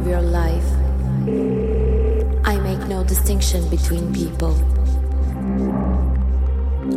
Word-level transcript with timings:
Of 0.00 0.06
your 0.06 0.22
life. 0.22 0.64
I 2.46 2.58
make 2.58 2.88
no 2.88 3.04
distinction 3.04 3.68
between 3.68 4.14
people. 4.14 4.54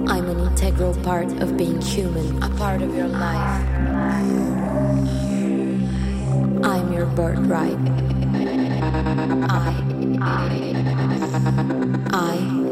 I'm 0.08 0.30
an 0.30 0.40
integral 0.40 0.94
part 1.04 1.28
of 1.42 1.58
being 1.58 1.82
human, 1.82 2.42
a 2.42 2.50
part 2.52 2.82
of 2.82 2.96
your 2.96 3.10
life. 3.10 3.68
I'm 6.64 6.94
your 6.94 7.08
birthright. 7.08 7.78
I 9.50 9.76
I 12.14 12.36
am 12.40 12.63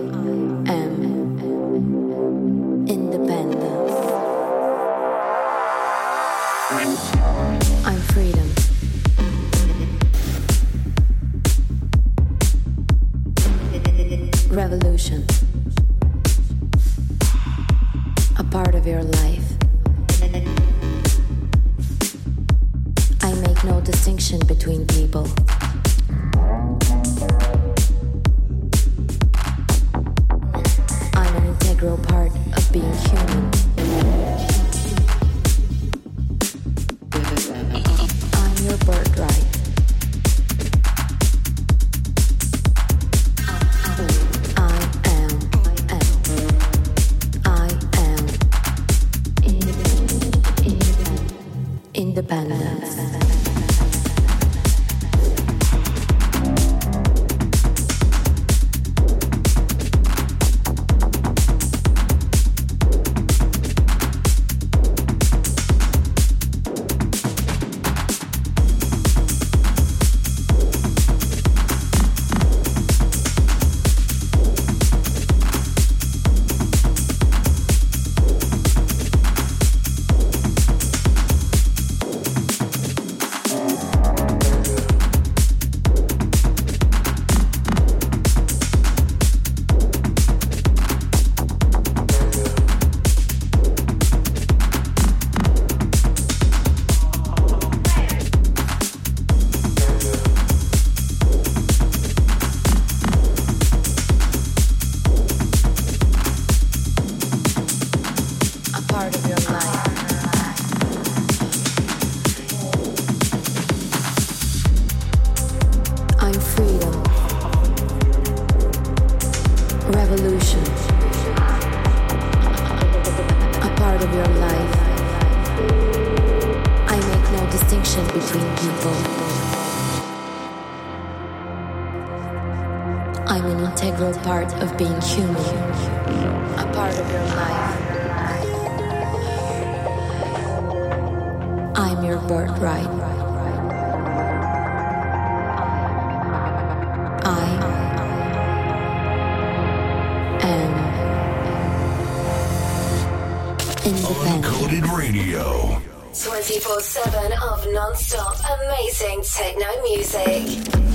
techno 159.41 159.65
music. 159.81 160.90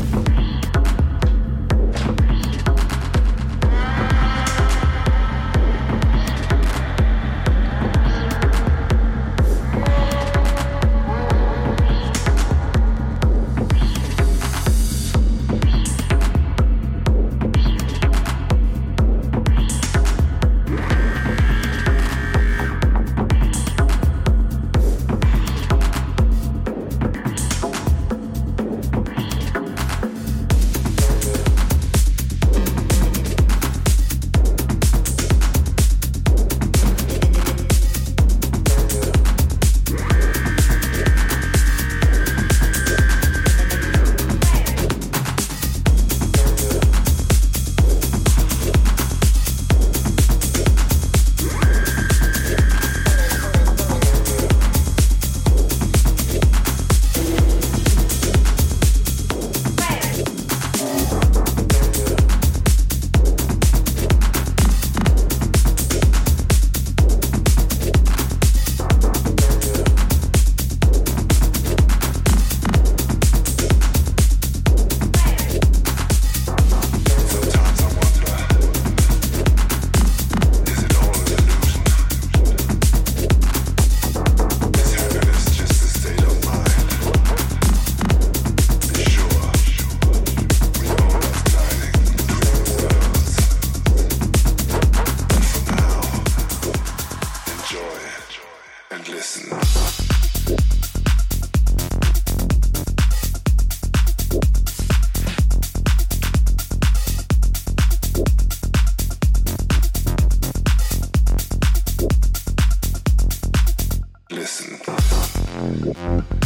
Bye. 116.06 116.45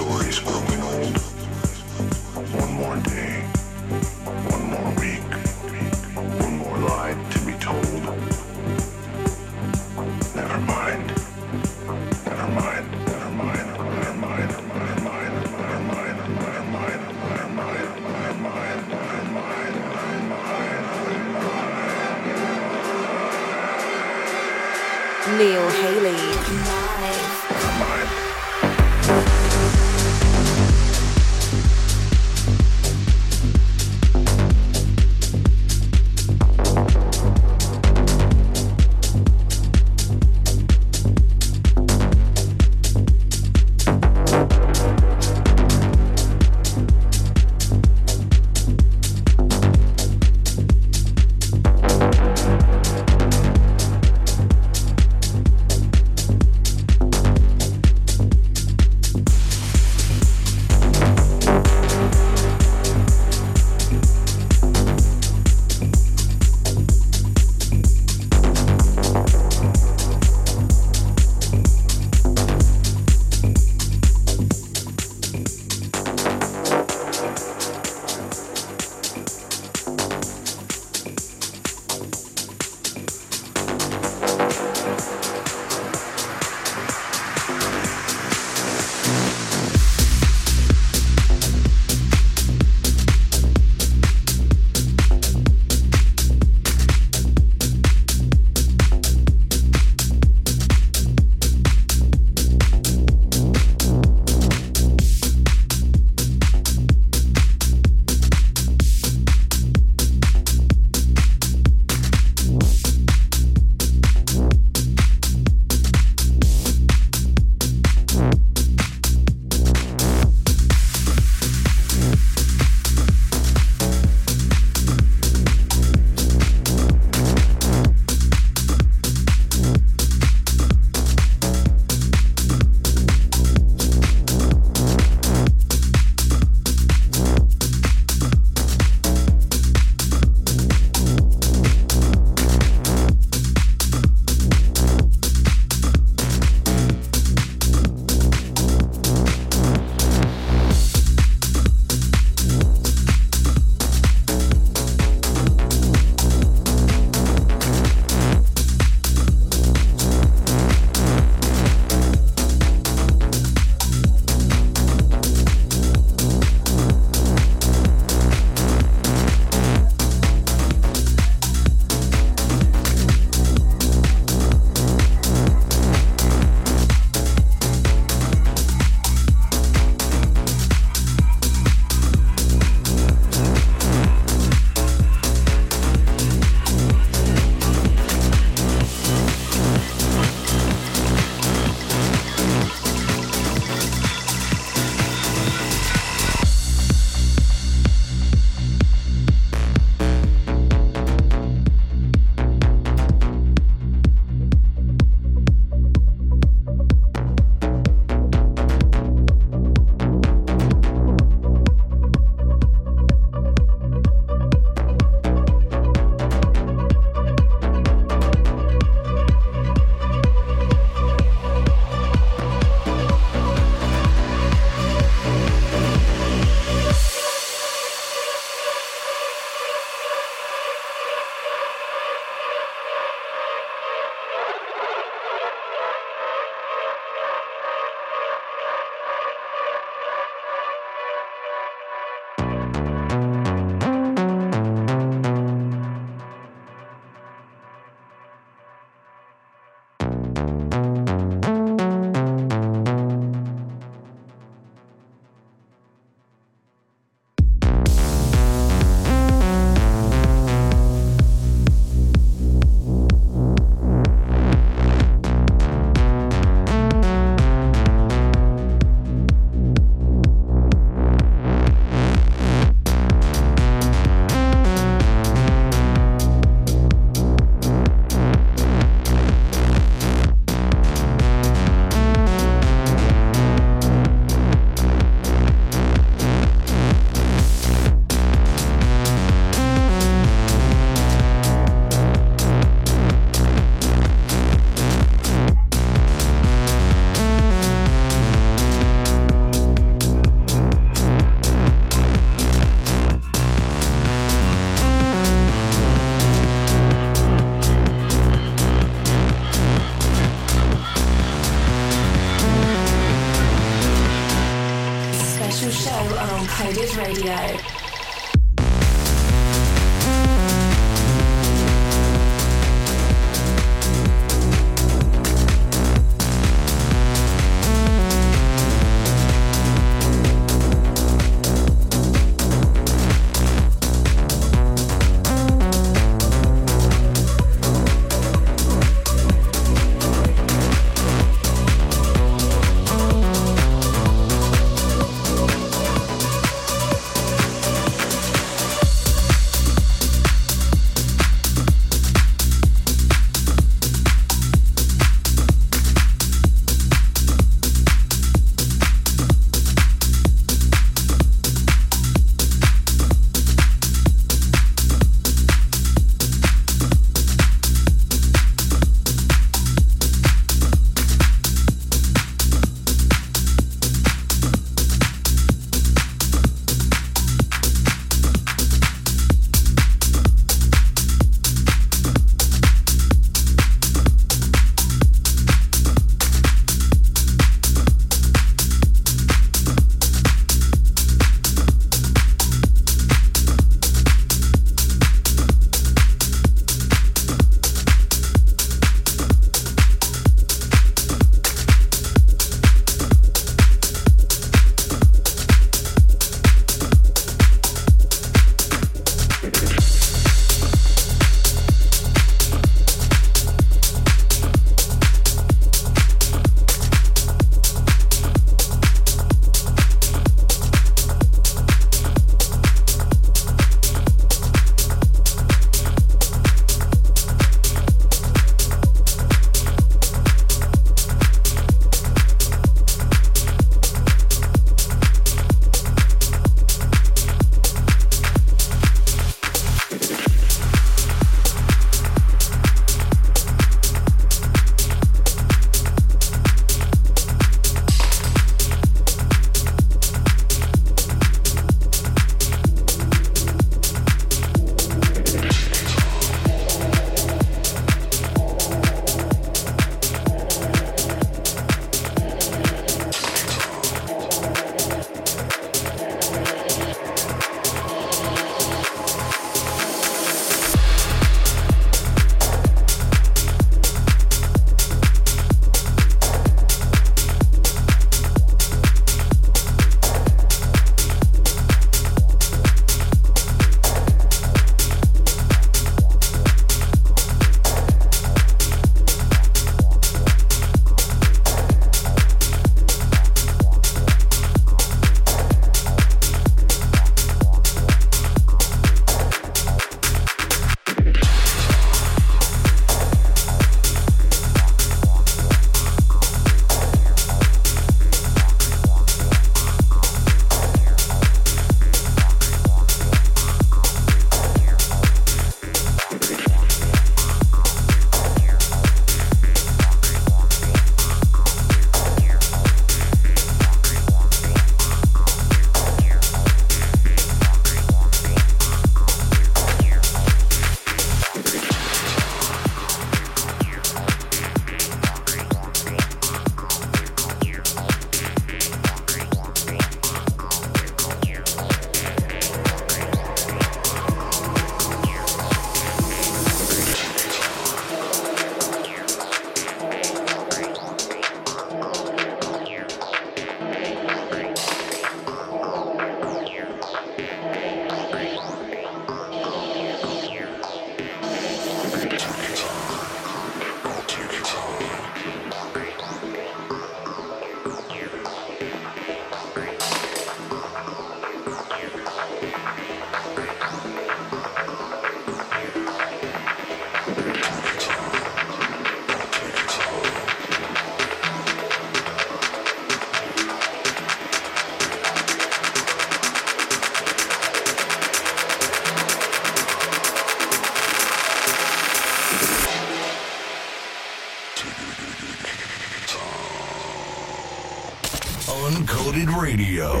Radio. 599.51 600.00